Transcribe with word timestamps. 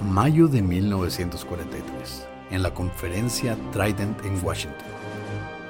Mayo 0.00 0.48
de 0.48 0.62
1943, 0.62 2.26
en 2.50 2.62
la 2.62 2.72
conferencia 2.72 3.54
Trident 3.70 4.24
en 4.24 4.42
Washington. 4.42 4.86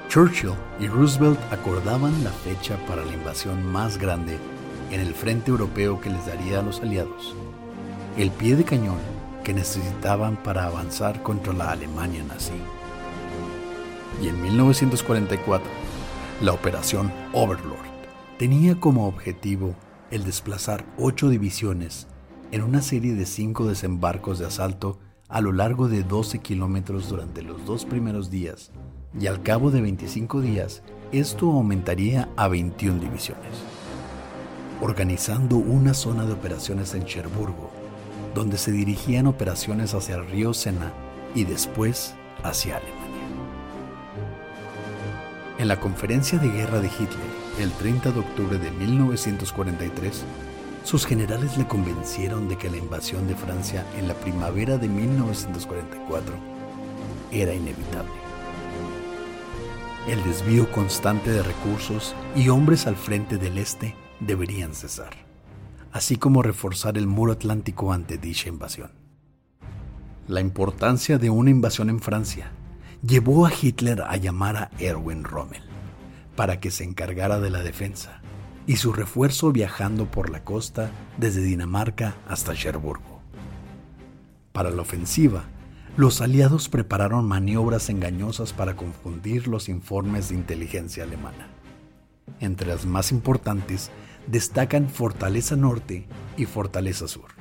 Churchill 0.07 0.53
y 0.79 0.87
Roosevelt 0.87 1.37
acordaban 1.51 2.23
la 2.23 2.31
fecha 2.31 2.77
para 2.87 3.03
la 3.03 3.11
invasión 3.11 3.65
más 3.65 3.97
grande 3.97 4.37
en 4.89 5.01
el 5.01 5.13
frente 5.13 5.51
europeo 5.51 5.99
que 5.99 6.09
les 6.09 6.25
daría 6.25 6.59
a 6.59 6.63
los 6.63 6.79
aliados, 6.79 7.35
el 8.17 8.31
pie 8.31 8.55
de 8.55 8.63
cañón 8.63 8.99
que 9.43 9.53
necesitaban 9.53 10.37
para 10.37 10.65
avanzar 10.65 11.21
contra 11.23 11.51
la 11.51 11.71
Alemania 11.71 12.23
nazi. 12.23 12.53
Y 14.23 14.29
en 14.29 14.41
1944, 14.41 15.69
la 16.41 16.53
operación 16.53 17.11
Overlord 17.33 17.91
tenía 18.39 18.79
como 18.79 19.07
objetivo 19.07 19.75
el 20.09 20.23
desplazar 20.23 20.85
ocho 20.97 21.27
divisiones 21.27 22.07
en 22.51 22.63
una 22.63 22.81
serie 22.81 23.13
de 23.15 23.25
cinco 23.25 23.65
desembarcos 23.65 24.39
de 24.39 24.45
asalto 24.45 24.99
a 25.29 25.39
lo 25.39 25.53
largo 25.53 25.87
de 25.87 26.03
12 26.03 26.39
kilómetros 26.39 27.07
durante 27.07 27.41
los 27.41 27.65
dos 27.65 27.85
primeros 27.85 28.29
días 28.29 28.71
y 29.19 29.27
al 29.27 29.41
cabo 29.41 29.71
de 29.71 29.81
25 29.81 30.41
días 30.41 30.83
esto 31.11 31.51
aumentaría 31.51 32.29
a 32.35 32.47
21 32.47 32.99
divisiones, 32.99 33.51
organizando 34.81 35.57
una 35.57 35.93
zona 35.93 36.25
de 36.25 36.33
operaciones 36.33 36.93
en 36.93 37.05
Cherburgo, 37.05 37.69
donde 38.35 38.57
se 38.57 38.71
dirigían 38.71 39.27
operaciones 39.27 39.93
hacia 39.93 40.15
el 40.15 40.27
río 40.27 40.53
Sena 40.53 40.91
y 41.35 41.45
después 41.45 42.15
hacia 42.43 42.77
Alemania. 42.77 43.01
En 45.57 45.67
la 45.67 45.79
conferencia 45.79 46.39
de 46.39 46.49
guerra 46.49 46.79
de 46.79 46.87
Hitler, 46.87 47.31
el 47.59 47.71
30 47.73 48.11
de 48.11 48.19
octubre 48.19 48.57
de 48.57 48.71
1943, 48.71 50.23
sus 50.83 51.05
generales 51.05 51.57
le 51.57 51.67
convencieron 51.67 52.49
de 52.49 52.57
que 52.57 52.69
la 52.69 52.77
invasión 52.77 53.27
de 53.27 53.35
Francia 53.35 53.85
en 53.97 54.07
la 54.07 54.13
primavera 54.15 54.77
de 54.77 54.87
1944 54.87 56.33
era 57.31 57.53
inevitable 57.53 58.21
el 60.07 60.23
desvío 60.23 60.71
constante 60.71 61.29
de 61.29 61.43
recursos 61.43 62.15
y 62.35 62.49
hombres 62.49 62.87
al 62.87 62.95
frente 62.95 63.37
del 63.37 63.59
este 63.59 63.95
deberían 64.19 64.73
cesar, 64.73 65.11
así 65.91 66.15
como 66.15 66.41
reforzar 66.41 66.97
el 66.97 67.05
muro 67.05 67.33
atlántico 67.33 67.93
ante 67.93 68.17
dicha 68.17 68.49
invasión. 68.49 68.91
La 70.27 70.41
importancia 70.41 71.19
de 71.19 71.29
una 71.29 71.51
invasión 71.51 71.89
en 71.89 71.99
Francia 71.99 72.51
llevó 73.05 73.45
a 73.45 73.51
Hitler 73.51 74.01
a 74.01 74.17
llamar 74.17 74.57
a 74.57 74.71
Erwin 74.79 75.23
Rommel 75.23 75.61
para 76.35 76.59
que 76.59 76.71
se 76.71 76.83
encargara 76.83 77.39
de 77.39 77.51
la 77.51 77.61
defensa 77.61 78.21
y 78.67 78.77
su 78.77 78.93
refuerzo 78.93 79.51
viajando 79.51 80.09
por 80.09 80.29
la 80.29 80.43
costa 80.43 80.91
desde 81.17 81.41
Dinamarca 81.41 82.15
hasta 82.27 82.53
Cherburgo. 82.53 83.21
Para 84.51 84.69
la 84.69 84.81
ofensiva, 84.81 85.45
los 85.97 86.21
aliados 86.21 86.69
prepararon 86.69 87.27
maniobras 87.27 87.89
engañosas 87.89 88.53
para 88.53 88.75
confundir 88.75 89.47
los 89.47 89.67
informes 89.67 90.29
de 90.29 90.35
inteligencia 90.35 91.03
alemana. 91.03 91.47
Entre 92.39 92.67
las 92.67 92.85
más 92.85 93.11
importantes 93.11 93.91
destacan 94.27 94.89
Fortaleza 94.89 95.55
Norte 95.55 96.07
y 96.37 96.45
Fortaleza 96.45 97.07
Sur, 97.07 97.31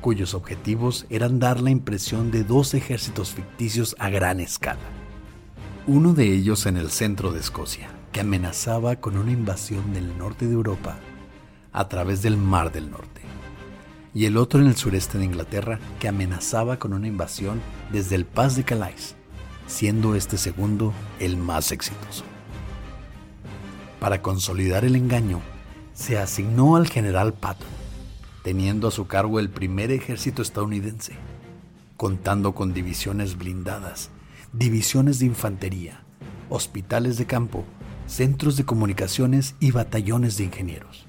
cuyos 0.00 0.34
objetivos 0.34 1.06
eran 1.08 1.38
dar 1.38 1.60
la 1.60 1.70
impresión 1.70 2.30
de 2.30 2.44
dos 2.44 2.74
ejércitos 2.74 3.30
ficticios 3.30 3.96
a 3.98 4.10
gran 4.10 4.40
escala. 4.40 4.80
Uno 5.86 6.12
de 6.12 6.32
ellos 6.32 6.66
en 6.66 6.76
el 6.76 6.90
centro 6.90 7.32
de 7.32 7.40
Escocia, 7.40 7.88
que 8.12 8.20
amenazaba 8.20 8.96
con 8.96 9.16
una 9.16 9.32
invasión 9.32 9.94
del 9.94 10.16
norte 10.18 10.46
de 10.46 10.52
Europa 10.52 10.98
a 11.72 11.88
través 11.88 12.22
del 12.22 12.36
Mar 12.36 12.70
del 12.70 12.90
Norte 12.90 13.22
y 14.14 14.26
el 14.26 14.36
otro 14.36 14.60
en 14.60 14.66
el 14.66 14.76
sureste 14.76 15.18
de 15.18 15.24
Inglaterra 15.24 15.78
que 15.98 16.08
amenazaba 16.08 16.78
con 16.78 16.92
una 16.92 17.08
invasión 17.08 17.60
desde 17.90 18.14
el 18.14 18.26
Paz 18.26 18.56
de 18.56 18.64
Calais, 18.64 19.14
siendo 19.66 20.14
este 20.14 20.36
segundo 20.36 20.92
el 21.18 21.36
más 21.36 21.72
exitoso. 21.72 22.24
Para 23.98 24.20
consolidar 24.20 24.84
el 24.84 24.96
engaño, 24.96 25.40
se 25.94 26.18
asignó 26.18 26.76
al 26.76 26.88
general 26.88 27.32
Patton, 27.32 27.68
teniendo 28.42 28.88
a 28.88 28.90
su 28.90 29.06
cargo 29.06 29.38
el 29.38 29.48
primer 29.48 29.90
ejército 29.90 30.42
estadounidense, 30.42 31.14
contando 31.96 32.54
con 32.54 32.74
divisiones 32.74 33.38
blindadas, 33.38 34.10
divisiones 34.52 35.20
de 35.20 35.26
infantería, 35.26 36.02
hospitales 36.50 37.16
de 37.16 37.26
campo, 37.26 37.64
centros 38.12 38.58
de 38.58 38.64
comunicaciones 38.66 39.54
y 39.58 39.70
batallones 39.70 40.36
de 40.36 40.44
ingenieros. 40.44 41.06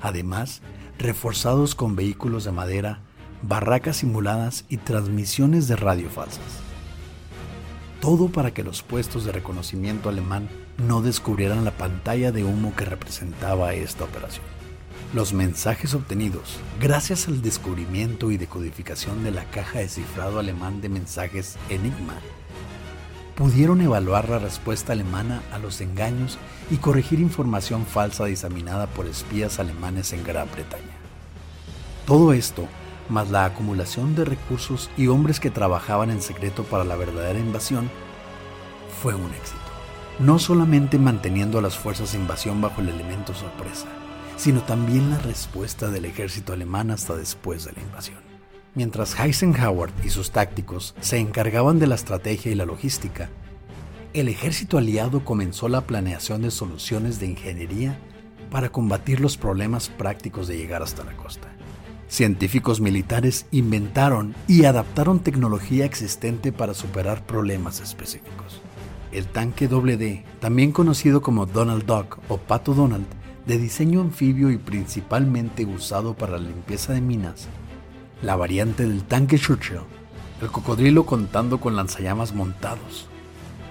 Además, 0.00 0.62
reforzados 0.96 1.74
con 1.74 1.96
vehículos 1.96 2.44
de 2.44 2.52
madera, 2.52 3.00
barracas 3.42 3.96
simuladas 3.96 4.64
y 4.68 4.76
transmisiones 4.76 5.66
de 5.66 5.74
radio 5.74 6.08
falsas. 6.08 6.44
Todo 8.00 8.28
para 8.28 8.54
que 8.54 8.62
los 8.62 8.84
puestos 8.84 9.24
de 9.24 9.32
reconocimiento 9.32 10.08
alemán 10.08 10.48
no 10.78 11.02
descubrieran 11.02 11.64
la 11.64 11.72
pantalla 11.72 12.30
de 12.30 12.44
humo 12.44 12.74
que 12.76 12.84
representaba 12.84 13.74
esta 13.74 14.04
operación. 14.04 14.44
Los 15.14 15.32
mensajes 15.32 15.94
obtenidos, 15.94 16.58
gracias 16.80 17.26
al 17.26 17.42
descubrimiento 17.42 18.30
y 18.30 18.36
decodificación 18.36 19.24
de 19.24 19.32
la 19.32 19.44
caja 19.46 19.80
de 19.80 19.88
cifrado 19.88 20.38
alemán 20.38 20.80
de 20.80 20.90
mensajes 20.90 21.56
Enigma, 21.70 22.14
pudieron 23.36 23.82
evaluar 23.82 24.30
la 24.30 24.38
respuesta 24.38 24.94
alemana 24.94 25.42
a 25.52 25.58
los 25.58 25.80
engaños 25.82 26.38
y 26.70 26.78
corregir 26.78 27.20
información 27.20 27.84
falsa 27.84 28.24
diseminada 28.24 28.86
por 28.86 29.06
espías 29.06 29.60
alemanes 29.60 30.12
en 30.14 30.24
Gran 30.24 30.50
Bretaña. 30.50 30.96
Todo 32.06 32.32
esto, 32.32 32.66
más 33.10 33.30
la 33.30 33.44
acumulación 33.44 34.14
de 34.14 34.24
recursos 34.24 34.90
y 34.96 35.08
hombres 35.08 35.38
que 35.38 35.50
trabajaban 35.50 36.10
en 36.10 36.22
secreto 36.22 36.64
para 36.64 36.84
la 36.84 36.96
verdadera 36.96 37.38
invasión, 37.38 37.90
fue 39.02 39.14
un 39.14 39.30
éxito. 39.34 39.60
No 40.18 40.38
solamente 40.38 40.98
manteniendo 40.98 41.58
a 41.58 41.62
las 41.62 41.76
fuerzas 41.76 42.12
de 42.12 42.18
invasión 42.18 42.62
bajo 42.62 42.80
el 42.80 42.88
elemento 42.88 43.34
sorpresa, 43.34 43.86
sino 44.36 44.62
también 44.62 45.10
la 45.10 45.18
respuesta 45.18 45.90
del 45.90 46.06
ejército 46.06 46.54
alemán 46.54 46.90
hasta 46.90 47.14
después 47.14 47.66
de 47.66 47.72
la 47.72 47.82
invasión. 47.82 48.25
Mientras 48.76 49.18
Eisenhower 49.18 49.90
y 50.04 50.10
sus 50.10 50.32
tácticos 50.32 50.94
se 51.00 51.16
encargaban 51.16 51.78
de 51.78 51.86
la 51.86 51.94
estrategia 51.94 52.52
y 52.52 52.54
la 52.54 52.66
logística, 52.66 53.30
el 54.12 54.28
ejército 54.28 54.76
aliado 54.76 55.24
comenzó 55.24 55.70
la 55.70 55.86
planeación 55.86 56.42
de 56.42 56.50
soluciones 56.50 57.18
de 57.18 57.24
ingeniería 57.24 57.98
para 58.50 58.68
combatir 58.68 59.20
los 59.20 59.38
problemas 59.38 59.88
prácticos 59.88 60.46
de 60.46 60.58
llegar 60.58 60.82
hasta 60.82 61.04
la 61.04 61.16
costa. 61.16 61.48
Científicos 62.08 62.82
militares 62.82 63.46
inventaron 63.50 64.34
y 64.46 64.66
adaptaron 64.66 65.20
tecnología 65.20 65.86
existente 65.86 66.52
para 66.52 66.74
superar 66.74 67.24
problemas 67.24 67.80
específicos. 67.80 68.60
El 69.10 69.24
tanque 69.24 69.68
WD, 69.68 70.22
también 70.38 70.70
conocido 70.70 71.22
como 71.22 71.46
Donald 71.46 71.86
Duck 71.86 72.18
o 72.28 72.36
Pato 72.36 72.74
Donald, 72.74 73.06
de 73.46 73.56
diseño 73.56 74.02
anfibio 74.02 74.50
y 74.50 74.58
principalmente 74.58 75.64
usado 75.64 76.12
para 76.12 76.32
la 76.32 76.46
limpieza 76.46 76.92
de 76.92 77.00
minas, 77.00 77.48
la 78.22 78.34
variante 78.34 78.86
del 78.86 79.04
tanque 79.04 79.38
Churchill, 79.38 79.80
el 80.40 80.50
cocodrilo 80.50 81.04
contando 81.04 81.60
con 81.60 81.76
lanzallamas 81.76 82.34
montados, 82.34 83.06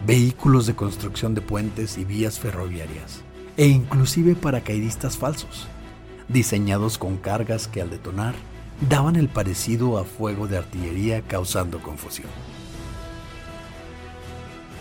vehículos 0.06 0.68
de 0.68 0.75
construcción 0.75 1.33
de 1.33 1.42
puentes 1.42 1.97
y 1.97 2.06
vías 2.06 2.39
ferroviarias, 2.39 3.24
e 3.57 3.68
inclusive 3.68 4.36
paracaidistas 4.36 5.18
falsos, 5.18 5.68
diseñados 6.27 6.97
con 6.97 7.18
cargas 7.18 7.68
que 7.68 7.81
al 7.81 7.89
detonar 7.89 8.36
daban 8.88 9.15
el 9.15 9.30
parecido 9.30 9.97
a 9.97 10.03
fuego 10.03 10.47
de 10.47 10.57
artillería 10.57 11.21
causando 11.21 11.81
confusión. 11.81 12.30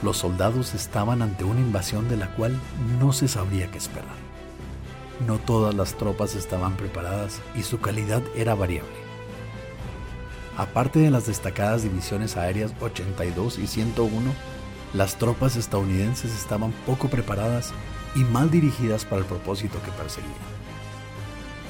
Los 0.03 0.19
soldados 0.19 0.75
estaban 0.75 1.23
ante 1.23 1.45
una 1.45 1.61
invasión 1.61 2.09
de 2.11 2.19
la 2.19 2.29
cual 2.35 2.59
no 3.01 3.15
se 3.15 3.29
sabría 3.29 3.71
qué 3.71 3.79
esperar. 3.79 4.25
No 5.27 5.39
todas 5.39 5.75
las 5.75 5.95
tropas 5.95 6.35
estaban 6.35 6.77
preparadas 6.77 7.41
y 7.55 7.63
su 7.63 7.81
calidad 7.81 8.23
era 8.37 8.55
variable. 8.55 9.04
Aparte 10.57 11.01
de 11.01 11.11
las 11.11 11.27
destacadas 11.27 11.83
divisiones 11.83 12.37
aéreas 12.37 12.73
82 12.81 13.59
y 13.59 13.67
101, 13.67 14.33
las 14.93 15.17
tropas 15.17 15.57
estadounidenses 15.57 16.33
estaban 16.33 16.73
poco 16.87 17.09
preparadas 17.09 17.73
y 18.15 18.21
mal 18.21 18.51
dirigidas 18.51 19.05
para 19.05 19.23
el 19.23 19.27
propósito 19.27 19.83
que 19.83 19.91
perseguían. 19.91 20.33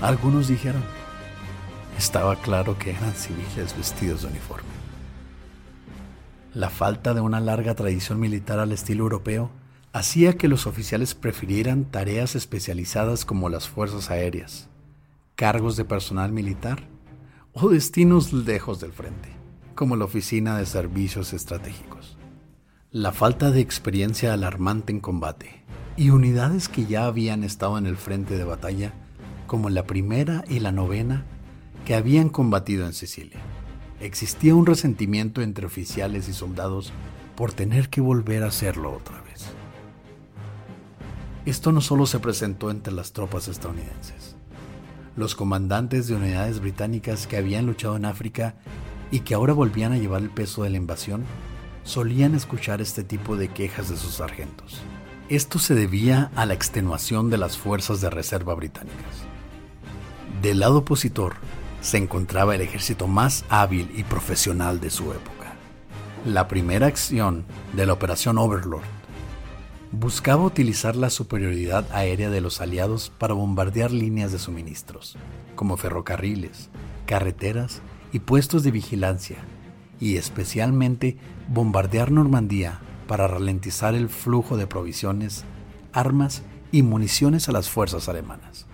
Algunos 0.03 0.49
dijeron, 0.49 0.83
estaba 1.97 2.37
claro 2.37 2.79
que 2.79 2.91
eran 2.91 3.15
civiles 3.15 3.75
vestidos 3.75 4.23
de 4.23 4.29
uniforme. 4.29 4.69
La 6.53 6.69
falta 6.69 7.15
de 7.15 7.23
una 7.23 7.41
larga 7.41 7.75
tradición 7.75 8.21
militar 8.21 8.59
al 8.59 8.73
estilo 8.73 9.05
europeo 9.05 9.51
hacía 9.95 10.37
que 10.37 10.49
los 10.49 10.67
oficiales 10.67 11.15
prefirieran 11.15 11.87
tareas 11.87 12.35
especializadas 12.35 13.25
como 13.25 13.49
las 13.49 13.67
fuerzas 13.67 14.11
aéreas, 14.11 14.69
cargos 15.37 15.77
de 15.77 15.87
personal 15.87 16.33
militar 16.33 16.94
o 17.56 17.69
destinos 17.69 18.33
lejos 18.33 18.81
del 18.81 18.93
frente, 18.93 19.29
como 19.77 19.95
la 19.95 20.06
Oficina 20.06 20.59
de 20.59 20.67
Servicios 20.67 21.33
Estratégicos. 21.33 22.19
La 22.91 23.12
falta 23.12 23.53
de 23.53 23.61
experiencia 23.61 24.33
alarmante 24.33 24.93
en 24.93 24.99
combate 24.99 25.62
y 25.97 26.11
unidades 26.11 26.69
que 26.69 26.87
ya 26.87 27.06
habían 27.06 27.45
estado 27.45 27.79
en 27.79 27.87
el 27.87 27.97
frente 27.97 28.37
de 28.37 28.43
batalla, 28.43 28.93
como 29.47 29.71
la 29.71 29.87
primera 29.87 30.45
y 30.49 30.59
la 30.59 30.73
novena, 30.73 31.27
que 31.85 31.95
habían 31.95 32.29
combatido 32.29 32.87
en 32.87 32.93
Sicilia, 32.93 33.41
existía 34.01 34.56
un 34.56 34.67
resentimiento 34.67 35.41
entre 35.41 35.67
oficiales 35.67 36.29
y 36.29 36.33
soldados 36.33 36.93
por 37.37 37.53
tener 37.53 37.89
que 37.89 38.01
volver 38.01 38.43
a 38.43 38.49
hacerlo 38.49 38.93
otra 38.93 39.21
vez. 39.23 39.45
Esto 41.47 41.71
no 41.71 41.81
solo 41.81 42.06
se 42.06 42.19
presentó 42.19 42.73
entre 42.73 42.93
las 42.93 43.12
tropas 43.12 43.47
estadounidenses. 43.47 44.34
Los 45.17 45.35
comandantes 45.37 46.09
de 46.09 46.17
unidades 46.17 46.61
británicas 46.61 47.27
que 47.27 47.37
habían 47.37 47.67
luchado 47.67 47.97
en 47.97 48.05
África 48.05 48.57
y 49.11 49.21
que 49.21 49.35
ahora 49.35 49.53
volvían 49.53 49.93
a 49.93 49.99
llevar 49.99 50.23
el 50.23 50.31
peso 50.31 50.65
de 50.65 50.71
la 50.71 50.77
invasión 50.77 51.25
solían 51.85 52.35
escuchar 52.35 52.81
este 52.81 53.05
tipo 53.05 53.37
de 53.37 53.49
quejas 53.49 53.89
de 53.89 53.97
sus 53.97 54.15
sargentos. 54.15 54.81
Esto 55.29 55.59
se 55.59 55.75
debía 55.75 56.31
a 56.35 56.47
la 56.47 56.55
extenuación 56.55 57.31
de 57.31 57.39
las 57.39 57.57
fuerzas 57.57 58.01
de 58.01 58.11
reserva 58.11 58.55
británicas. 58.55 59.25
Del 60.43 60.61
lado 60.61 60.79
opositor 60.79 61.35
se 61.81 61.99
encontraba 61.99 62.55
el 62.55 62.63
ejército 62.63 63.07
más 63.07 63.45
hábil 63.49 63.91
y 63.95 64.03
profesional 64.03 64.81
de 64.81 64.91
su 64.91 65.13
época. 65.13 65.55
La 66.27 66.49
primera 66.49 66.87
acción 66.87 67.45
de 67.75 67.87
la 67.87 67.93
Operación 67.93 68.39
Overlord 68.39 68.83
buscaba 69.94 70.44
utilizar 70.44 70.96
la 70.96 71.08
superioridad 71.08 71.87
aérea 71.93 72.29
de 72.29 72.41
los 72.41 72.61
aliados 72.61 73.12
para 73.17 73.35
bombardear 73.35 73.93
líneas 73.93 74.32
de 74.32 74.38
suministros, 74.38 75.17
como 75.55 75.76
ferrocarriles, 75.76 76.69
carreteras 77.06 77.81
y 78.12 78.19
puestos 78.19 78.64
de 78.64 78.73
vigilancia, 78.73 79.37
y 80.00 80.17
especialmente 80.17 81.17
bombardear 81.49 82.11
Normandía 82.11 82.81
para 83.06 83.29
ralentizar 83.29 83.94
el 83.94 84.08
flujo 84.08 84.56
de 84.56 84.67
provisiones, 84.67 85.44
armas 85.93 86.43
y 86.73 86.82
municiones 86.82 87.49
a 87.49 87.52
las 87.52 87.70
fuerzas 87.70 88.08
alemanas. 88.08 88.67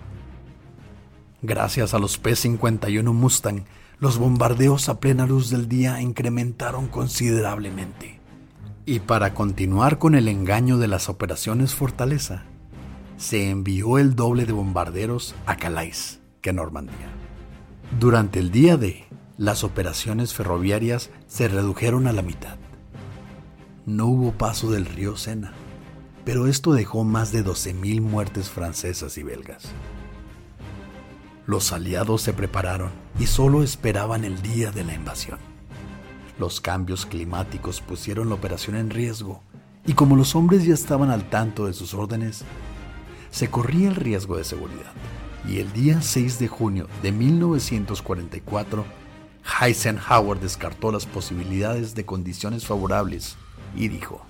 Gracias 1.43 1.93
a 1.93 1.99
los 1.99 2.17
P-51 2.17 3.13
Mustang, 3.13 3.65
los 3.99 4.17
bombardeos 4.17 4.89
a 4.89 4.99
plena 4.99 5.27
luz 5.27 5.51
del 5.51 5.67
día 5.69 6.01
incrementaron 6.01 6.87
considerablemente. 6.87 8.20
Y 8.85 8.99
para 8.99 9.35
continuar 9.35 9.99
con 9.99 10.15
el 10.15 10.27
engaño 10.27 10.79
de 10.79 10.87
las 10.87 11.07
operaciones 11.07 11.75
Fortaleza, 11.75 12.45
se 13.17 13.49
envió 13.51 13.99
el 13.99 14.15
doble 14.15 14.45
de 14.45 14.53
bombarderos 14.53 15.35
a 15.45 15.57
Calais 15.57 16.19
que 16.41 16.51
Normandía. 16.51 17.11
Durante 17.99 18.39
el 18.39 18.49
día 18.49 18.77
D, 18.77 19.05
las 19.37 19.63
operaciones 19.63 20.33
ferroviarias 20.33 21.11
se 21.27 21.47
redujeron 21.47 22.07
a 22.07 22.13
la 22.13 22.23
mitad. 22.23 22.57
No 23.85 24.07
hubo 24.07 24.31
paso 24.31 24.71
del 24.71 24.85
río 24.87 25.15
Sena, 25.15 25.53
pero 26.25 26.47
esto 26.47 26.73
dejó 26.73 27.03
más 27.03 27.31
de 27.31 27.45
12.000 27.45 28.01
muertes 28.01 28.49
francesas 28.49 29.15
y 29.19 29.23
belgas. 29.23 29.65
Los 31.45 31.71
aliados 31.71 32.23
se 32.23 32.33
prepararon 32.33 32.91
y 33.19 33.27
solo 33.27 33.61
esperaban 33.61 34.25
el 34.25 34.41
día 34.41 34.71
de 34.71 34.83
la 34.83 34.95
invasión. 34.95 35.50
Los 36.41 36.59
cambios 36.59 37.05
climáticos 37.05 37.81
pusieron 37.81 38.29
la 38.29 38.33
operación 38.33 38.75
en 38.75 38.89
riesgo 38.89 39.43
y 39.85 39.93
como 39.93 40.15
los 40.15 40.35
hombres 40.35 40.65
ya 40.65 40.73
estaban 40.73 41.11
al 41.11 41.29
tanto 41.29 41.67
de 41.67 41.73
sus 41.73 41.93
órdenes, 41.93 42.45
se 43.29 43.51
corría 43.51 43.89
el 43.89 43.95
riesgo 43.95 44.37
de 44.37 44.43
seguridad. 44.43 44.91
Y 45.47 45.59
el 45.59 45.71
día 45.71 46.01
6 46.01 46.39
de 46.39 46.47
junio 46.47 46.87
de 47.03 47.11
1944, 47.11 48.83
Eisenhower 49.61 50.39
descartó 50.39 50.91
las 50.91 51.05
posibilidades 51.05 51.93
de 51.93 52.07
condiciones 52.07 52.65
favorables 52.65 53.37
y 53.75 53.89
dijo, 53.89 54.25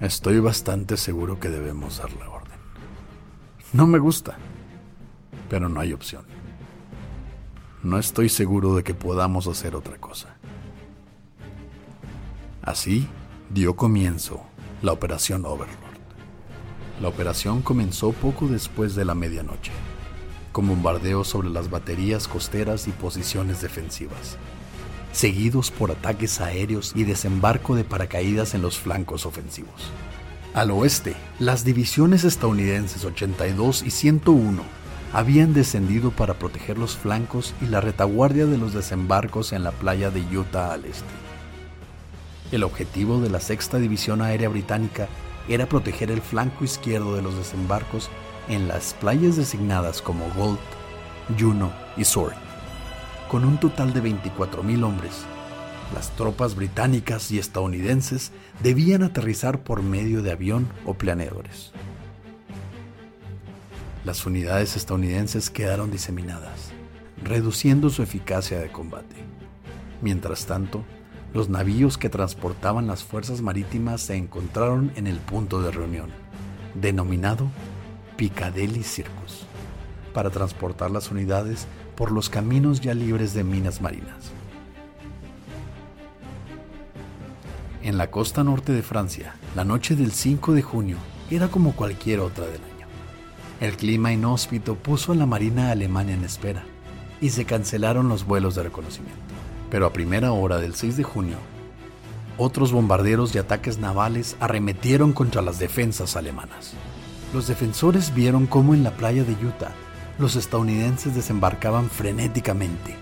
Estoy 0.00 0.40
bastante 0.40 0.96
seguro 0.96 1.38
que 1.38 1.48
debemos 1.48 1.98
dar 1.98 2.12
la 2.14 2.28
orden. 2.28 2.58
No 3.72 3.86
me 3.86 4.00
gusta, 4.00 4.36
pero 5.48 5.68
no 5.68 5.78
hay 5.78 5.92
opción. 5.92 6.24
No 7.84 7.98
estoy 7.98 8.28
seguro 8.28 8.74
de 8.74 8.82
que 8.82 8.94
podamos 8.94 9.46
hacer 9.46 9.76
otra 9.76 9.96
cosa. 9.96 10.39
Así 12.70 13.08
dio 13.52 13.74
comienzo 13.74 14.44
la 14.80 14.92
operación 14.92 15.44
Overlord. 15.44 15.98
La 17.02 17.08
operación 17.08 17.62
comenzó 17.62 18.12
poco 18.12 18.46
después 18.46 18.94
de 18.94 19.04
la 19.04 19.16
medianoche, 19.16 19.72
con 20.52 20.68
bombardeos 20.68 21.26
sobre 21.26 21.50
las 21.50 21.68
baterías 21.68 22.28
costeras 22.28 22.86
y 22.86 22.92
posiciones 22.92 23.60
defensivas, 23.60 24.36
seguidos 25.10 25.72
por 25.72 25.90
ataques 25.90 26.40
aéreos 26.40 26.92
y 26.94 27.02
desembarco 27.02 27.74
de 27.74 27.82
paracaídas 27.82 28.54
en 28.54 28.62
los 28.62 28.78
flancos 28.78 29.26
ofensivos. 29.26 29.90
Al 30.54 30.70
oeste, 30.70 31.16
las 31.40 31.64
divisiones 31.64 32.22
estadounidenses 32.22 33.04
82 33.04 33.82
y 33.82 33.90
101 33.90 34.62
habían 35.12 35.54
descendido 35.54 36.12
para 36.12 36.34
proteger 36.34 36.78
los 36.78 36.96
flancos 36.96 37.52
y 37.60 37.66
la 37.66 37.80
retaguardia 37.80 38.46
de 38.46 38.58
los 38.58 38.74
desembarcos 38.74 39.52
en 39.52 39.64
la 39.64 39.72
playa 39.72 40.12
de 40.12 40.20
Utah 40.20 40.72
al 40.72 40.84
este. 40.84 41.29
El 42.52 42.64
objetivo 42.64 43.20
de 43.20 43.30
la 43.30 43.38
Sexta 43.38 43.78
División 43.78 44.22
Aérea 44.22 44.48
Británica 44.48 45.08
era 45.48 45.68
proteger 45.68 46.10
el 46.10 46.20
flanco 46.20 46.64
izquierdo 46.64 47.14
de 47.14 47.22
los 47.22 47.36
desembarcos 47.36 48.10
en 48.48 48.66
las 48.66 48.94
playas 48.94 49.36
designadas 49.36 50.02
como 50.02 50.28
Gold, 50.34 50.58
Juno 51.38 51.72
y 51.96 52.04
Sword. 52.04 52.34
Con 53.28 53.44
un 53.44 53.58
total 53.60 53.92
de 53.92 54.02
24.000 54.02 54.84
hombres, 54.84 55.24
las 55.94 56.10
tropas 56.16 56.56
británicas 56.56 57.30
y 57.30 57.38
estadounidenses 57.38 58.32
debían 58.62 59.04
aterrizar 59.04 59.62
por 59.62 59.82
medio 59.82 60.22
de 60.22 60.32
avión 60.32 60.68
o 60.84 60.94
planeadores. 60.94 61.70
Las 64.04 64.26
unidades 64.26 64.76
estadounidenses 64.76 65.50
quedaron 65.50 65.92
diseminadas, 65.92 66.72
reduciendo 67.22 67.90
su 67.90 68.02
eficacia 68.02 68.58
de 68.58 68.72
combate. 68.72 69.16
Mientras 70.00 70.46
tanto, 70.46 70.84
los 71.32 71.48
navíos 71.48 71.96
que 71.96 72.08
transportaban 72.08 72.86
las 72.86 73.04
fuerzas 73.04 73.40
marítimas 73.40 74.00
se 74.00 74.16
encontraron 74.16 74.92
en 74.96 75.06
el 75.06 75.18
punto 75.18 75.62
de 75.62 75.70
reunión, 75.70 76.10
denominado 76.74 77.46
Piccadilly 78.16 78.82
Circus, 78.82 79.46
para 80.12 80.30
transportar 80.30 80.90
las 80.90 81.10
unidades 81.10 81.66
por 81.94 82.10
los 82.10 82.28
caminos 82.28 82.80
ya 82.80 82.94
libres 82.94 83.32
de 83.32 83.44
minas 83.44 83.80
marinas. 83.80 84.32
En 87.82 87.96
la 87.96 88.10
costa 88.10 88.44
norte 88.44 88.72
de 88.72 88.82
Francia, 88.82 89.34
la 89.54 89.64
noche 89.64 89.96
del 89.96 90.12
5 90.12 90.52
de 90.52 90.62
junio 90.62 90.96
era 91.30 91.48
como 91.48 91.72
cualquier 91.72 92.20
otra 92.20 92.44
del 92.46 92.60
año. 92.60 92.86
El 93.60 93.76
clima 93.76 94.12
inhóspito 94.12 94.74
puso 94.74 95.12
a 95.12 95.14
la 95.14 95.26
Marina 95.26 95.70
alemana 95.70 96.12
en 96.12 96.24
espera 96.24 96.64
y 97.20 97.30
se 97.30 97.44
cancelaron 97.44 98.08
los 98.08 98.26
vuelos 98.26 98.54
de 98.54 98.64
reconocimiento 98.64 99.29
pero 99.70 99.86
a 99.86 99.92
primera 99.92 100.32
hora 100.32 100.58
del 100.58 100.74
6 100.74 100.96
de 100.96 101.04
junio, 101.04 101.36
otros 102.42 102.72
bombarderos 102.72 103.34
y 103.34 103.38
ataques 103.38 103.78
navales 103.78 104.36
arremetieron 104.40 105.12
contra 105.12 105.42
las 105.42 105.58
defensas 105.58 106.16
alemanas. 106.16 106.72
Los 107.34 107.46
defensores 107.46 108.14
vieron 108.14 108.46
cómo 108.46 108.74
en 108.74 108.82
la 108.82 108.92
playa 108.92 109.24
de 109.24 109.32
Utah 109.32 109.72
los 110.18 110.36
estadounidenses 110.36 111.14
desembarcaban 111.14 111.88
frenéticamente. 111.90 112.96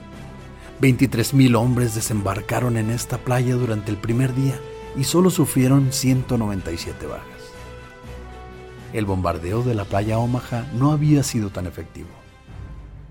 23.000 0.80 1.56
hombres 1.56 1.94
desembarcaron 1.94 2.76
en 2.76 2.90
esta 2.90 3.18
playa 3.18 3.54
durante 3.54 3.90
el 3.90 3.96
primer 3.96 4.34
día 4.34 4.58
y 4.96 5.04
solo 5.04 5.30
sufrieron 5.30 5.92
197 5.92 7.06
bajas. 7.06 7.24
El 8.92 9.04
bombardeo 9.04 9.62
de 9.62 9.74
la 9.74 9.84
playa 9.84 10.18
Omaha 10.18 10.66
no 10.74 10.92
había 10.92 11.22
sido 11.22 11.50
tan 11.50 11.66
efectivo. 11.66 12.08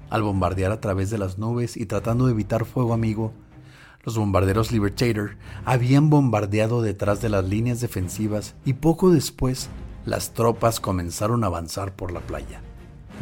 Al 0.10 0.24
bombardear 0.24 0.72
a 0.72 0.80
través 0.80 1.10
de 1.10 1.18
las 1.18 1.38
nubes 1.38 1.78
y 1.78 1.86
tratando 1.86 2.26
de 2.26 2.32
evitar 2.32 2.66
fuego 2.66 2.94
amigo, 2.94 3.34
los 4.08 4.18
bombarderos 4.18 4.72
Libertator 4.72 5.36
habían 5.66 6.10
bombardeado 6.10 6.82
detrás 6.82 7.22
de 7.22 7.28
las 7.28 7.44
líneas 7.44 7.82
defensivas 7.82 8.56
y 8.64 8.72
poco 8.72 9.12
después 9.12 9.68
las 10.06 10.34
tropas 10.34 10.80
comenzaron 10.80 11.44
a 11.44 11.48
avanzar 11.48 11.94
por 11.94 12.14
la 12.14 12.22
playa, 12.22 12.62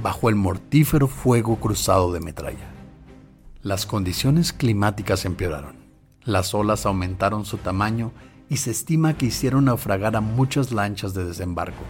bajo 0.03 0.29
el 0.29 0.35
mortífero 0.35 1.07
fuego 1.07 1.55
cruzado 1.55 2.13
de 2.13 2.19
metralla. 2.19 2.69
Las 3.63 3.87
condiciones 3.87 4.53
climáticas 4.53 5.25
empeoraron, 5.25 5.75
las 6.23 6.53
olas 6.53 6.85
aumentaron 6.85 7.45
su 7.45 7.57
tamaño 7.57 8.11
y 8.47 8.57
se 8.57 8.69
estima 8.69 9.17
que 9.17 9.25
hicieron 9.25 9.65
naufragar 9.65 10.15
a 10.15 10.21
muchas 10.21 10.71
lanchas 10.71 11.15
de 11.15 11.25
desembarco. 11.25 11.81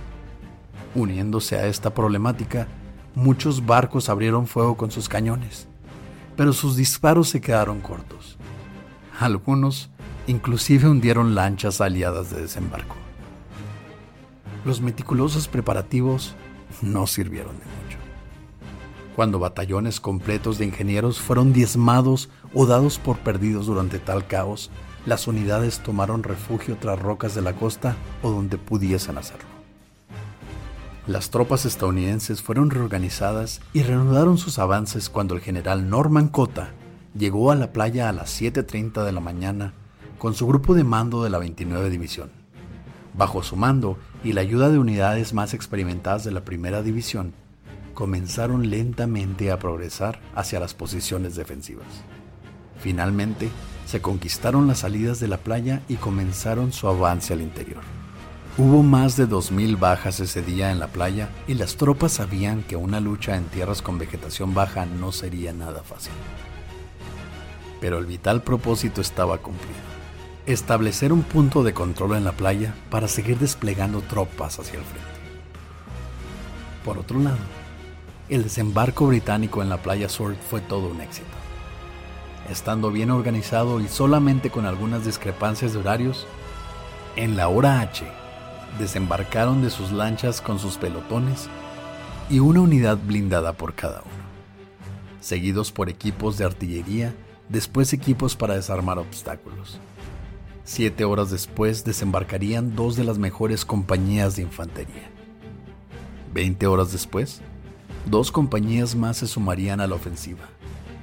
Uniéndose 0.96 1.58
a 1.58 1.68
esta 1.68 1.94
problemática, 1.94 2.70
muchos 3.14 3.66
barcos 3.66 4.08
abrieron 4.08 4.48
fuego 4.48 4.78
con 4.78 4.90
sus 4.90 5.10
cañones, 5.10 5.68
pero 6.38 6.54
sus 6.54 6.78
disparos 6.78 7.28
se 7.28 7.42
quedaron 7.42 7.82
cortos. 7.82 8.35
Algunos 9.20 9.90
inclusive 10.28 10.90
hundieron 10.90 11.36
lanchas 11.36 11.80
aliadas 11.80 12.32
de 12.32 12.42
desembarco. 12.42 12.96
Los 14.66 14.82
meticulosos 14.82 15.48
preparativos 15.48 16.36
no 16.82 17.08
sirvieron 17.08 17.54
de 17.54 17.66
mucho. 17.66 17.98
Cuando 19.16 19.40
batallones 19.40 20.02
completos 20.02 20.58
de 20.58 20.66
ingenieros 20.66 21.22
fueron 21.22 21.54
diezmados 21.54 22.30
o 22.54 22.66
dados 22.66 23.00
por 23.00 23.18
perdidos 23.20 23.68
durante 23.68 24.00
tal 24.00 24.28
caos, 24.28 24.70
las 25.06 25.28
unidades 25.28 25.80
tomaron 25.80 26.24
refugio 26.24 26.76
tras 26.78 27.00
rocas 27.00 27.36
de 27.36 27.42
la 27.42 27.54
costa 27.54 27.96
o 28.22 28.32
donde 28.32 28.58
pudiesen 28.58 29.18
hacerlo. 29.18 29.46
Las 31.08 31.30
tropas 31.30 31.66
estadounidenses 31.66 32.42
fueron 32.42 32.72
reorganizadas 32.72 33.62
y 33.72 33.84
reanudaron 33.84 34.38
sus 34.38 34.60
avances 34.60 35.10
cuando 35.10 35.36
el 35.36 35.42
general 35.42 35.90
Norman 35.90 36.28
Cota 36.28 36.72
llegó 37.18 37.52
a 37.52 37.56
la 37.56 37.72
playa 37.72 38.10
a 38.10 38.14
las 38.14 38.42
7.30 38.42 39.04
de 39.04 39.12
la 39.12 39.22
mañana 39.22 39.74
con 40.18 40.34
su 40.34 40.48
grupo 40.48 40.76
de 40.76 40.84
mando 40.84 41.24
de 41.24 41.30
la 41.30 41.40
29 41.40 41.90
División. 41.90 42.30
Bajo 43.14 43.44
su 43.44 43.56
mando 43.56 43.98
y 44.24 44.34
la 44.34 44.42
ayuda 44.42 44.70
de 44.70 44.80
unidades 44.80 45.34
más 45.34 45.54
experimentadas 45.54 46.24
de 46.24 46.32
la 46.32 46.44
Primera 46.44 46.82
División, 46.82 47.34
comenzaron 47.94 48.70
lentamente 48.70 49.52
a 49.52 49.60
progresar 49.60 50.20
hacia 50.36 50.60
las 50.60 50.74
posiciones 50.74 51.36
defensivas. 51.36 51.88
Finalmente, 52.78 53.50
se 53.86 54.02
conquistaron 54.02 54.68
las 54.68 54.80
salidas 54.80 55.20
de 55.20 55.30
la 55.30 55.38
playa 55.38 55.82
y 55.88 55.96
comenzaron 55.96 56.74
su 56.74 56.88
avance 56.88 57.34
al 57.34 57.42
interior. 57.42 57.82
Hubo 58.58 58.84
más 58.84 59.16
de 59.16 59.28
2.000 59.28 59.80
bajas 59.80 60.20
ese 60.20 60.42
día 60.42 60.72
en 60.72 60.80
la 60.80 60.88
playa 60.88 61.30
y 61.48 61.54
las 61.54 61.78
tropas 61.78 62.14
sabían 62.14 62.64
que 62.64 62.76
una 62.76 63.00
lucha 63.00 63.38
en 63.38 63.46
tierras 63.46 63.82
con 63.82 63.98
vegetación 63.98 64.54
baja 64.54 64.86
no 64.86 65.12
sería 65.12 65.54
nada 65.54 65.84
fácil. 65.84 66.14
Pero 67.86 68.00
el 68.00 68.08
vital 68.08 68.42
propósito 68.42 69.00
estaba 69.00 69.38
cumplido. 69.38 69.76
Establecer 70.48 71.14
un 71.14 71.22
punto 71.22 71.62
de 71.62 71.76
control 71.76 72.16
en 72.16 72.24
la 72.24 72.32
playa 72.32 72.74
para 72.90 73.08
seguir 73.08 73.38
desplegando 73.38 74.02
tropas 74.02 74.58
hacia 74.58 74.80
el 74.80 74.84
frente. 74.84 75.08
Por 76.84 76.98
otro 76.98 77.20
lado, 77.20 77.38
el 78.28 78.42
desembarco 78.42 79.06
británico 79.06 79.62
en 79.62 79.70
la 79.70 79.84
playa 79.84 80.10
Sword 80.10 80.38
fue 80.50 80.62
todo 80.62 80.88
un 80.88 81.00
éxito 81.00 81.30
estando 82.50 82.90
bien 82.90 83.12
organizado 83.12 83.80
y 83.80 83.88
solamente 83.88 84.50
con 84.50 84.66
algunas 84.66 85.06
discrepancias 85.06 85.74
de 85.74 85.80
horarios, 85.80 86.26
en 87.16 87.38
la 87.38 87.50
hora 87.50 87.82
H 87.82 88.04
desembarcaron 88.80 89.62
de 89.62 89.70
sus 89.70 89.92
lanchas 89.92 90.42
con 90.42 90.58
sus 90.58 90.78
pelotones 90.78 91.50
y 92.32 92.40
una 92.40 92.62
unidad 92.62 92.98
blindada 92.98 93.54
por 93.54 93.76
cada 93.76 94.02
uno, 94.02 94.26
seguidos 95.22 95.72
por 95.72 95.88
equipos 95.88 96.40
de 96.40 96.46
artillería, 96.46 97.14
después 97.50 97.94
equipos 97.94 98.36
para 98.36 98.56
desarmar 98.56 99.00
obstáculos. 99.00 99.80
Siete 100.64 101.06
horas 101.06 101.30
después 101.30 101.84
desembarcarían 101.84 102.76
dos 102.76 102.96
de 102.96 103.04
las 103.04 103.18
mejores 103.18 103.66
compañías 103.66 104.36
de 104.36 104.42
infantería. 104.42 105.10
Veinte 106.34 106.68
horas 106.68 106.92
después, 106.92 107.42
dos 108.06 108.32
compañías 108.32 108.96
más 108.96 109.18
se 109.18 109.28
sumarían 109.28 109.80
a 109.80 109.88
la 109.88 109.96
ofensiva 109.96 110.50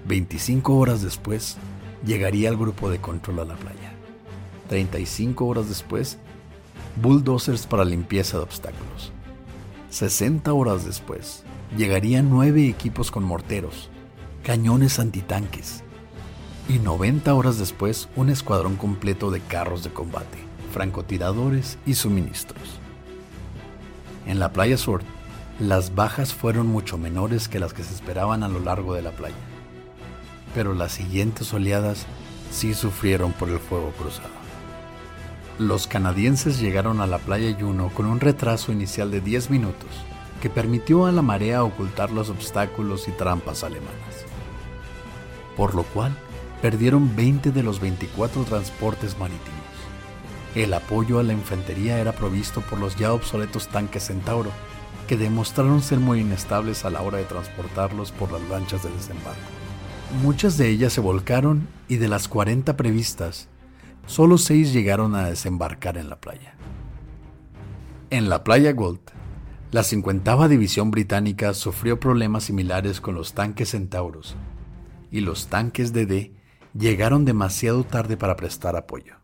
25 0.04 0.76
horas 0.76 1.02
después, 1.02 1.56
llegaría 2.04 2.48
el 2.48 2.56
grupo 2.56 2.90
de 2.90 3.00
control 3.00 3.40
a 3.40 3.44
la 3.44 3.54
playa. 3.54 3.92
35 4.68 5.46
horas 5.46 5.68
después, 5.68 6.18
bulldozers 7.00 7.66
para 7.66 7.84
limpieza 7.84 8.38
de 8.38 8.42
obstáculos. 8.44 9.12
60 9.90 10.52
horas 10.52 10.84
después, 10.84 11.44
llegarían 11.76 12.30
nueve 12.30 12.68
equipos 12.68 13.10
con 13.10 13.22
morteros, 13.22 13.90
cañones 14.42 14.98
antitanques. 14.98 15.84
Y 16.68 16.78
90 16.78 17.34
horas 17.34 17.58
después, 17.58 18.08
un 18.16 18.30
escuadrón 18.30 18.76
completo 18.76 19.30
de 19.30 19.40
carros 19.40 19.84
de 19.84 19.90
combate, 19.90 20.38
francotiradores 20.72 21.78
y 21.86 21.94
suministros. 21.94 22.80
En 24.26 24.38
la 24.38 24.52
playa 24.52 24.78
Sur, 24.78 25.02
las 25.58 25.94
bajas 25.94 26.32
fueron 26.32 26.66
mucho 26.68 26.98
menores 26.98 27.48
que 27.48 27.58
las 27.58 27.74
que 27.74 27.82
se 27.82 27.94
esperaban 27.94 28.42
a 28.42 28.48
lo 28.48 28.60
largo 28.60 28.94
de 28.94 29.02
la 29.02 29.10
playa 29.10 29.34
pero 30.54 30.74
las 30.74 30.92
siguientes 30.92 31.52
oleadas 31.52 32.06
sí 32.50 32.74
sufrieron 32.74 33.32
por 33.32 33.48
el 33.48 33.58
fuego 33.58 33.92
cruzado. 33.92 34.42
Los 35.58 35.86
canadienses 35.86 36.60
llegaron 36.60 37.00
a 37.00 37.06
la 37.06 37.18
playa 37.18 37.56
Juno 37.58 37.90
con 37.94 38.06
un 38.06 38.20
retraso 38.20 38.72
inicial 38.72 39.10
de 39.10 39.20
10 39.20 39.50
minutos 39.50 39.90
que 40.40 40.50
permitió 40.50 41.06
a 41.06 41.12
la 41.12 41.22
marea 41.22 41.62
ocultar 41.62 42.10
los 42.10 42.28
obstáculos 42.28 43.06
y 43.06 43.12
trampas 43.12 43.62
alemanas, 43.62 44.26
por 45.56 45.74
lo 45.74 45.84
cual 45.84 46.16
perdieron 46.62 47.14
20 47.16 47.50
de 47.50 47.62
los 47.64 47.80
24 47.80 48.44
transportes 48.44 49.18
marítimos. 49.18 49.60
El 50.54 50.72
apoyo 50.72 51.18
a 51.18 51.24
la 51.24 51.32
infantería 51.32 51.98
era 51.98 52.12
provisto 52.12 52.60
por 52.60 52.78
los 52.78 52.94
ya 52.96 53.12
obsoletos 53.12 53.66
tanques 53.66 54.06
Centauro, 54.06 54.50
que 55.08 55.16
demostraron 55.16 55.82
ser 55.82 55.98
muy 55.98 56.20
inestables 56.20 56.84
a 56.84 56.90
la 56.90 57.02
hora 57.02 57.18
de 57.18 57.24
transportarlos 57.24 58.12
por 58.12 58.30
las 58.30 58.40
lanchas 58.48 58.84
de 58.84 58.90
desembarco. 58.90 59.40
Muchas 60.22 60.56
de 60.56 60.68
ellas 60.68 60.92
se 60.92 61.00
volcaron 61.00 61.66
y 61.88 61.96
de 61.96 62.06
las 62.06 62.28
40 62.28 62.76
previstas, 62.76 63.48
solo 64.06 64.38
6 64.38 64.72
llegaron 64.72 65.16
a 65.16 65.26
desembarcar 65.26 65.96
en 65.96 66.08
la 66.08 66.20
playa. 66.20 66.54
En 68.10 68.28
la 68.28 68.44
playa 68.44 68.72
Gold, 68.72 69.00
la 69.72 69.82
50 69.82 70.46
División 70.48 70.92
Británica 70.92 71.54
sufrió 71.54 71.98
problemas 71.98 72.44
similares 72.44 73.00
con 73.00 73.16
los 73.16 73.32
tanques 73.32 73.70
Centauros, 73.70 74.36
y 75.10 75.20
los 75.20 75.48
tanques 75.48 75.92
DD 75.92 76.41
llegaron 76.74 77.24
demasiado 77.24 77.84
tarde 77.84 78.16
para 78.16 78.36
prestar 78.36 78.76
apoyo. 78.76 79.14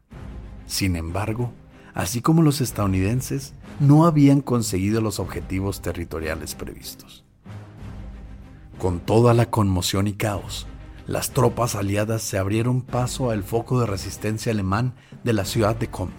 Sin 0.66 0.96
embargo, 0.96 1.52
así 1.94 2.20
como 2.20 2.42
los 2.42 2.60
estadounidenses, 2.60 3.54
no 3.80 4.06
habían 4.06 4.40
conseguido 4.40 5.00
los 5.00 5.18
objetivos 5.18 5.80
territoriales 5.80 6.54
previstos. 6.54 7.24
Con 8.78 9.00
toda 9.00 9.34
la 9.34 9.50
conmoción 9.50 10.06
y 10.06 10.12
caos, 10.12 10.66
las 11.06 11.30
tropas 11.30 11.74
aliadas 11.74 12.22
se 12.22 12.38
abrieron 12.38 12.82
paso 12.82 13.30
al 13.30 13.42
foco 13.42 13.80
de 13.80 13.86
resistencia 13.86 14.52
alemán 14.52 14.94
de 15.24 15.32
la 15.32 15.44
ciudad 15.44 15.74
de 15.74 15.88
Com. 15.88 16.10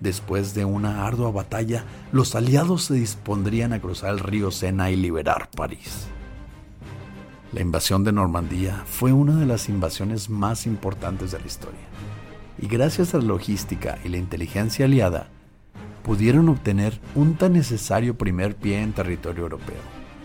Después 0.00 0.54
de 0.54 0.64
una 0.64 1.06
ardua 1.06 1.30
batalla, 1.30 1.84
los 2.10 2.34
aliados 2.34 2.84
se 2.84 2.94
dispondrían 2.94 3.72
a 3.72 3.80
cruzar 3.80 4.10
el 4.10 4.20
río 4.20 4.50
Sena 4.50 4.90
y 4.90 4.96
liberar 4.96 5.50
París. 5.54 6.08
La 7.54 7.60
invasión 7.60 8.02
de 8.02 8.10
Normandía 8.10 8.82
fue 8.84 9.12
una 9.12 9.36
de 9.36 9.46
las 9.46 9.68
invasiones 9.68 10.28
más 10.28 10.66
importantes 10.66 11.30
de 11.30 11.38
la 11.38 11.46
historia, 11.46 11.86
y 12.58 12.66
gracias 12.66 13.14
a 13.14 13.18
la 13.18 13.26
logística 13.26 13.96
y 14.02 14.08
la 14.08 14.16
inteligencia 14.16 14.86
aliada, 14.86 15.28
pudieron 16.02 16.48
obtener 16.48 16.98
un 17.14 17.36
tan 17.36 17.52
necesario 17.52 18.18
primer 18.18 18.56
pie 18.56 18.82
en 18.82 18.92
territorio 18.92 19.44
europeo 19.44 19.78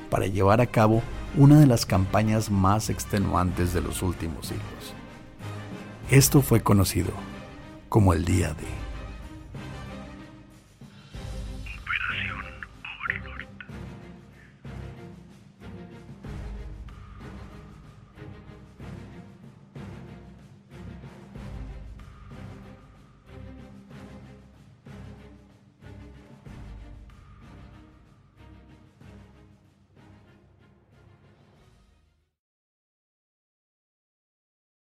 para 0.10 0.26
llevar 0.26 0.60
a 0.60 0.66
cabo 0.66 1.04
una 1.38 1.60
de 1.60 1.68
las 1.68 1.86
campañas 1.86 2.50
más 2.50 2.90
extenuantes 2.90 3.76
de 3.76 3.82
los 3.82 4.02
últimos 4.02 4.48
siglos. 4.48 4.96
Esto 6.10 6.42
fue 6.42 6.62
conocido 6.62 7.12
como 7.90 8.14
el 8.14 8.26
Día 8.26 8.56
de 8.56 8.89